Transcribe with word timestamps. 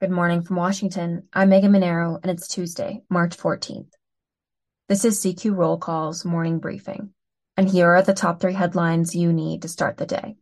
Good 0.00 0.10
morning 0.10 0.40
from 0.40 0.56
Washington. 0.56 1.28
I'm 1.30 1.50
Megan 1.50 1.72
Mineiro, 1.72 2.18
and 2.22 2.30
it's 2.30 2.48
Tuesday, 2.48 3.02
March 3.10 3.36
14th. 3.36 3.90
This 4.88 5.04
is 5.04 5.22
CQ 5.22 5.54
Roll 5.54 5.76
Call's 5.76 6.24
morning 6.24 6.58
briefing, 6.58 7.10
and 7.58 7.68
here 7.68 7.90
are 7.90 8.00
the 8.00 8.14
top 8.14 8.40
three 8.40 8.54
headlines 8.54 9.14
you 9.14 9.30
need 9.30 9.60
to 9.60 9.68
start 9.68 9.98
the 9.98 10.06
day. 10.06 10.36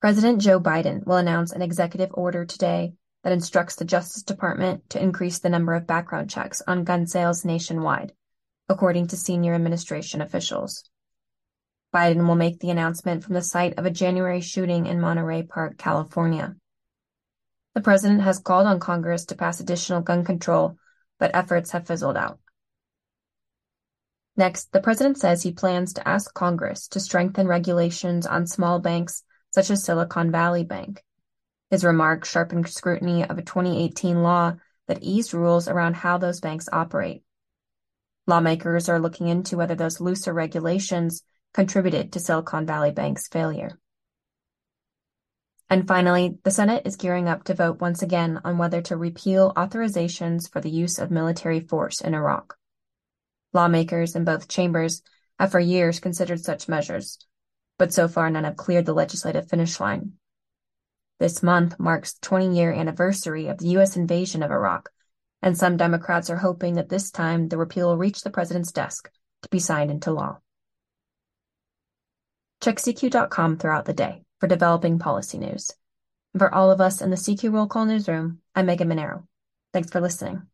President 0.00 0.40
Joe 0.40 0.60
Biden 0.60 1.04
will 1.04 1.16
announce 1.16 1.50
an 1.50 1.62
executive 1.62 2.10
order 2.14 2.44
today 2.44 2.92
that 3.24 3.32
instructs 3.32 3.74
the 3.74 3.84
Justice 3.84 4.22
Department 4.22 4.88
to 4.90 5.02
increase 5.02 5.40
the 5.40 5.50
number 5.50 5.74
of 5.74 5.88
background 5.88 6.30
checks 6.30 6.62
on 6.64 6.84
gun 6.84 7.08
sales 7.08 7.44
nationwide, 7.44 8.12
according 8.68 9.08
to 9.08 9.16
senior 9.16 9.52
administration 9.52 10.20
officials. 10.20 10.88
Biden 11.92 12.28
will 12.28 12.36
make 12.36 12.60
the 12.60 12.70
announcement 12.70 13.24
from 13.24 13.34
the 13.34 13.42
site 13.42 13.76
of 13.76 13.84
a 13.84 13.90
January 13.90 14.42
shooting 14.42 14.86
in 14.86 15.00
Monterey 15.00 15.42
Park, 15.42 15.76
California. 15.76 16.54
The 17.76 17.82
president 17.82 18.22
has 18.22 18.38
called 18.38 18.66
on 18.66 18.80
Congress 18.80 19.26
to 19.26 19.34
pass 19.34 19.60
additional 19.60 20.00
gun 20.00 20.24
control, 20.24 20.78
but 21.18 21.32
efforts 21.34 21.72
have 21.72 21.86
fizzled 21.86 22.16
out. 22.16 22.38
Next, 24.34 24.72
the 24.72 24.80
president 24.80 25.18
says 25.18 25.42
he 25.42 25.52
plans 25.52 25.92
to 25.92 26.08
ask 26.08 26.32
Congress 26.32 26.88
to 26.88 27.00
strengthen 27.00 27.46
regulations 27.46 28.26
on 28.26 28.46
small 28.46 28.78
banks 28.78 29.24
such 29.50 29.70
as 29.70 29.84
Silicon 29.84 30.32
Valley 30.32 30.64
Bank. 30.64 31.04
His 31.68 31.84
remarks 31.84 32.30
sharpened 32.30 32.66
scrutiny 32.66 33.24
of 33.24 33.36
a 33.36 33.42
2018 33.42 34.22
law 34.22 34.54
that 34.88 35.02
eased 35.02 35.34
rules 35.34 35.68
around 35.68 35.96
how 35.96 36.16
those 36.16 36.40
banks 36.40 36.70
operate. 36.72 37.24
Lawmakers 38.26 38.88
are 38.88 39.00
looking 39.00 39.28
into 39.28 39.58
whether 39.58 39.74
those 39.74 40.00
looser 40.00 40.32
regulations 40.32 41.24
contributed 41.52 42.12
to 42.12 42.20
Silicon 42.20 42.64
Valley 42.64 42.92
Bank's 42.92 43.28
failure. 43.28 43.78
And 45.68 45.88
finally, 45.88 46.38
the 46.44 46.52
Senate 46.52 46.82
is 46.84 46.96
gearing 46.96 47.28
up 47.28 47.42
to 47.44 47.54
vote 47.54 47.80
once 47.80 48.00
again 48.00 48.40
on 48.44 48.56
whether 48.56 48.80
to 48.82 48.96
repeal 48.96 49.52
authorizations 49.54 50.50
for 50.50 50.60
the 50.60 50.70
use 50.70 50.98
of 50.98 51.10
military 51.10 51.58
force 51.58 52.00
in 52.00 52.14
Iraq. 52.14 52.56
Lawmakers 53.52 54.14
in 54.14 54.24
both 54.24 54.48
chambers 54.48 55.02
have 55.40 55.50
for 55.50 55.58
years 55.58 55.98
considered 55.98 56.40
such 56.40 56.68
measures, 56.68 57.18
but 57.78 57.92
so 57.92 58.06
far 58.06 58.30
none 58.30 58.44
have 58.44 58.56
cleared 58.56 58.86
the 58.86 58.94
legislative 58.94 59.48
finish 59.48 59.80
line. 59.80 60.12
This 61.18 61.42
month 61.42 61.80
marks 61.80 62.12
the 62.12 62.26
20 62.26 62.56
year 62.56 62.72
anniversary 62.72 63.48
of 63.48 63.58
the 63.58 63.68
U.S. 63.70 63.96
invasion 63.96 64.44
of 64.44 64.52
Iraq, 64.52 64.90
and 65.42 65.58
some 65.58 65.76
Democrats 65.76 66.30
are 66.30 66.36
hoping 66.36 66.74
that 66.74 66.90
this 66.90 67.10
time 67.10 67.48
the 67.48 67.58
repeal 67.58 67.88
will 67.88 67.96
reach 67.96 68.22
the 68.22 68.30
president's 68.30 68.70
desk 68.70 69.10
to 69.42 69.48
be 69.48 69.58
signed 69.58 69.90
into 69.90 70.12
law. 70.12 70.38
Check 72.60 72.76
CQ.com 72.76 73.58
throughout 73.58 73.84
the 73.84 73.92
day 73.92 74.25
for 74.40 74.46
developing 74.46 74.98
policy 74.98 75.38
news. 75.38 75.72
For 76.36 76.54
all 76.54 76.70
of 76.70 76.80
us 76.80 77.00
in 77.00 77.10
the 77.10 77.16
CQ 77.16 77.52
Roll 77.52 77.66
Call 77.66 77.86
newsroom, 77.86 78.40
I'm 78.54 78.66
Megan 78.66 78.88
Mineiro. 78.88 79.24
Thanks 79.72 79.90
for 79.90 80.00
listening. 80.00 80.46